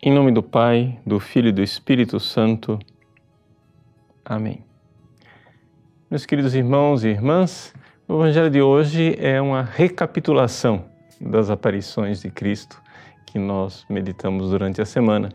[0.00, 2.78] Em nome do Pai, do Filho e do Espírito Santo.
[4.24, 4.64] Amém.
[6.08, 7.74] Meus queridos irmãos e irmãs,
[8.06, 10.84] o Evangelho de hoje é uma recapitulação
[11.20, 12.80] das aparições de Cristo
[13.26, 15.30] que nós meditamos durante a semana.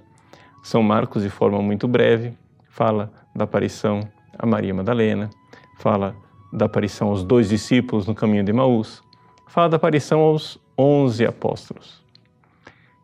[0.63, 2.31] São Marcos, de forma muito breve,
[2.69, 3.99] fala da aparição
[4.39, 5.29] a Maria Madalena,
[5.77, 6.15] fala
[6.53, 9.03] da aparição aos dois discípulos no caminho de Maús,
[9.45, 12.01] fala da aparição aos onze apóstolos.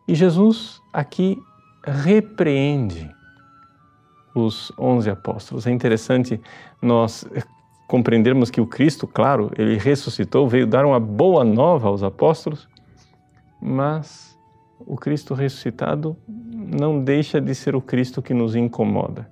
[0.08, 1.38] E Jesus aqui
[1.84, 3.10] repreende
[4.34, 5.66] os onze apóstolos.
[5.66, 6.40] É interessante
[6.80, 7.26] nós
[7.86, 12.68] compreendermos que o Cristo, claro, ele ressuscitou, veio dar uma boa nova aos apóstolos,
[13.60, 14.38] mas
[14.78, 19.28] o Cristo ressuscitado não deixa de ser o Cristo que nos incomoda.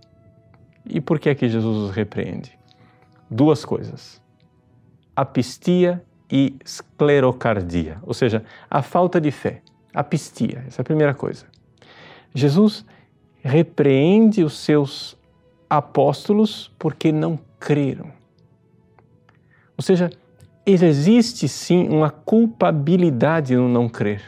[0.85, 2.59] E por que é que Jesus os repreende?
[3.31, 4.21] Duas coisas:
[5.15, 9.63] apistia e esclerocardia, ou seja, a falta de fé.
[9.95, 11.47] Apistia, essa é a primeira coisa.
[12.35, 12.85] Jesus
[13.43, 15.17] repreende os seus
[15.69, 18.13] apóstolos porque não creram.
[19.77, 20.11] Ou seja,
[20.67, 24.23] existe sim uma culpabilidade no não crer.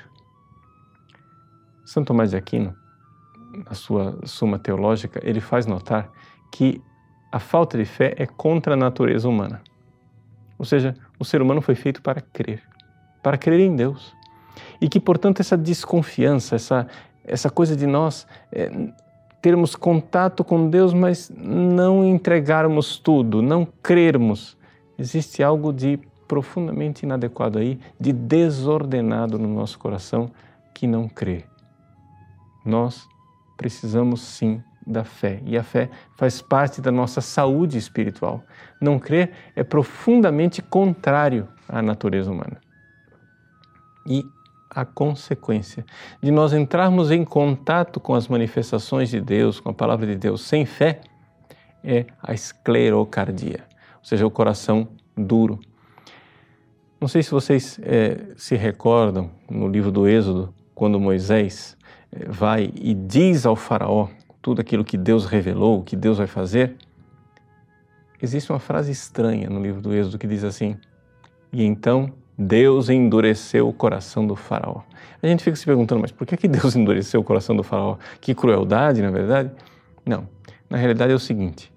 [1.85, 2.75] São Tomás de Aquino,
[3.67, 6.11] na sua Suma Teológica, ele faz notar
[6.53, 6.81] que
[7.33, 9.61] a falta de fé é contra a natureza humana.
[10.59, 12.63] Ou seja, o ser humano foi feito para crer,
[13.23, 14.15] para crer em Deus.
[14.81, 16.87] E que, portanto, essa desconfiança, essa,
[17.31, 18.71] essa coisa de nós é,
[19.41, 24.57] termos contato com Deus, mas não entregarmos tudo, não crermos.
[24.99, 30.31] Existe algo de profundamente inadequado aí, de desordenado no nosso coração
[30.75, 31.45] que não crê.
[32.65, 33.09] Nós
[33.57, 38.43] precisamos sim da fé e a fé faz parte da nossa saúde espiritual.
[38.81, 42.61] Não crer é profundamente contrário à natureza humana.
[44.07, 44.25] E
[44.71, 45.85] a consequência
[46.23, 50.43] de nós entrarmos em contato com as manifestações de Deus, com a palavra de Deus,
[50.43, 51.01] sem fé,
[51.83, 53.65] é a esclerocardia,
[53.99, 55.59] ou seja, o coração duro.
[57.01, 61.77] Não sei se vocês é, se recordam no livro do Êxodo, quando Moisés
[62.13, 64.09] é, vai e diz ao Faraó
[64.43, 66.77] tudo aquilo que Deus revelou, que Deus vai fazer.
[68.23, 70.77] Existe uma frase estranha no livro do Êxodo que diz assim:
[71.51, 74.81] E então Deus endureceu o coração do faraó.
[75.23, 77.99] A gente fica se perguntando, mas por que, que Deus endureceu o coração do faraó?
[78.19, 79.51] Que crueldade, na é verdade?
[80.07, 80.27] Não.
[80.69, 81.71] Na realidade é o seguinte: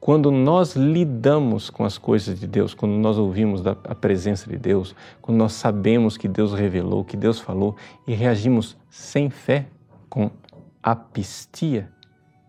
[0.00, 4.56] quando nós lidamos com as coisas de Deus, quando nós ouvimos da, a presença de
[4.56, 7.76] Deus, quando nós sabemos que Deus revelou, que Deus falou
[8.06, 9.66] e reagimos sem fé,
[10.08, 10.30] com
[10.82, 11.90] apistia,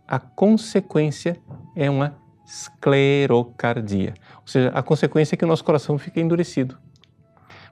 [0.07, 1.37] a consequência
[1.75, 4.13] é uma esclerocardia.
[4.35, 6.77] Ou seja, a consequência é que o nosso coração fica endurecido.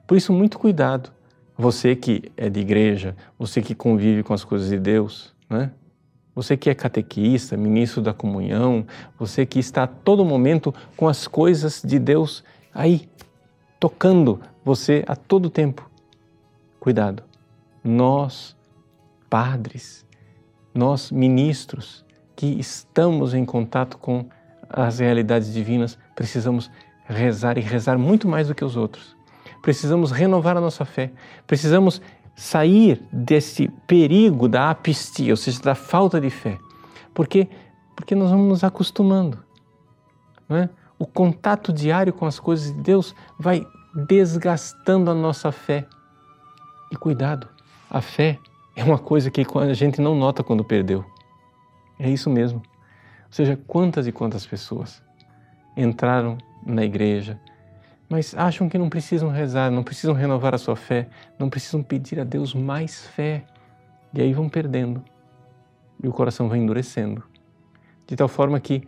[0.06, 1.10] Por isso, muito cuidado.
[1.58, 5.72] Você que é de igreja, você que convive com as coisas de Deus, né?
[6.34, 8.86] Você que é catequista, ministro da comunhão,
[9.18, 12.44] você que está a todo momento com as coisas de Deus
[12.74, 13.08] aí,
[13.80, 15.90] tocando você a todo tempo.
[16.78, 17.22] Cuidado.
[17.82, 18.54] Nós,
[19.30, 20.04] padres,
[20.74, 22.04] nós, ministros,
[22.36, 24.26] que estamos em contato com
[24.68, 26.70] as realidades divinas, precisamos
[27.06, 29.15] rezar e rezar muito mais do que os outros
[29.66, 31.10] precisamos renovar a nossa fé,
[31.44, 32.00] precisamos
[32.36, 36.56] sair desse perigo da apistia, ou seja, da falta de fé.
[37.12, 37.48] Por quê?
[37.96, 39.42] Porque nós vamos nos acostumando.
[40.48, 40.70] Não é?
[40.96, 43.66] O contato diário com as coisas de Deus vai
[44.06, 45.84] desgastando a nossa fé.
[46.92, 47.48] E cuidado,
[47.90, 48.38] a fé
[48.76, 51.04] é uma coisa que a gente não nota quando perdeu.
[51.98, 52.58] É isso mesmo.
[52.58, 55.02] Ou seja, quantas e quantas pessoas
[55.76, 57.40] entraram na igreja,
[58.08, 61.08] mas acham que não precisam rezar, não precisam renovar a sua fé,
[61.38, 63.44] não precisam pedir a Deus mais fé.
[64.14, 65.02] E aí vão perdendo
[66.02, 67.22] e o coração vai endurecendo.
[68.06, 68.82] De tal forma que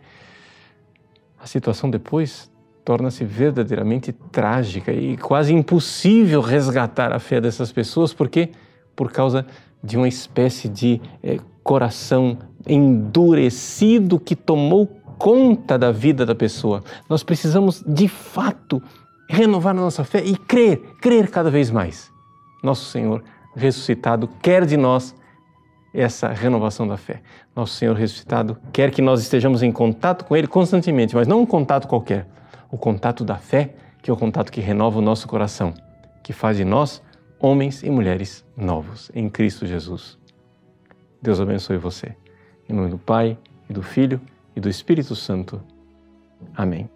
[1.37, 2.49] a situação depois
[2.85, 8.49] torna-se verdadeiramente trágica e quase impossível resgatar a fé dessas pessoas, porque
[8.95, 9.45] por causa
[9.83, 12.37] de uma espécie de é, coração
[12.67, 14.87] endurecido que tomou
[15.17, 16.83] conta da vida da pessoa.
[17.09, 18.81] Nós precisamos de fato
[19.29, 22.11] renovar a nossa fé e crer, crer cada vez mais.
[22.63, 23.23] Nosso Senhor
[23.55, 25.15] ressuscitado quer de nós
[25.93, 27.21] essa renovação da fé.
[27.55, 31.45] Nosso Senhor ressuscitado quer que nós estejamos em contato com Ele constantemente, mas não um
[31.45, 32.27] contato qualquer,
[32.71, 35.73] o contato da fé, que é o contato que renova o nosso coração,
[36.23, 37.01] que faz de nós
[37.39, 40.17] homens e mulheres novos em Cristo Jesus.
[41.21, 42.15] Deus abençoe você.
[42.67, 43.37] Em nome do Pai,
[43.69, 44.19] e do Filho
[44.55, 45.61] e do Espírito Santo.
[46.55, 46.89] Amém.